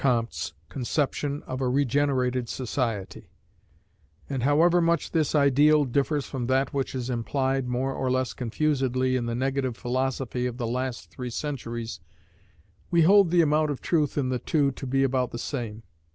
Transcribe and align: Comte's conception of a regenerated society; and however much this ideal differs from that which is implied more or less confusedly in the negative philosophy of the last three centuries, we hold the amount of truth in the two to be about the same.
Comte's 0.01 0.53
conception 0.67 1.43
of 1.43 1.61
a 1.61 1.69
regenerated 1.69 2.49
society; 2.49 3.29
and 4.27 4.41
however 4.41 4.81
much 4.81 5.11
this 5.11 5.35
ideal 5.35 5.85
differs 5.85 6.25
from 6.25 6.47
that 6.47 6.73
which 6.73 6.95
is 6.95 7.07
implied 7.07 7.67
more 7.67 7.93
or 7.93 8.09
less 8.09 8.33
confusedly 8.33 9.15
in 9.15 9.27
the 9.27 9.35
negative 9.35 9.77
philosophy 9.77 10.47
of 10.47 10.57
the 10.57 10.65
last 10.65 11.11
three 11.11 11.29
centuries, 11.29 11.99
we 12.89 13.03
hold 13.03 13.29
the 13.29 13.43
amount 13.43 13.69
of 13.69 13.79
truth 13.79 14.17
in 14.17 14.29
the 14.29 14.39
two 14.39 14.71
to 14.71 14.87
be 14.87 15.03
about 15.03 15.29
the 15.29 15.37
same. 15.37 15.83